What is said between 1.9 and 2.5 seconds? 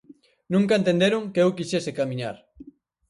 camiñar.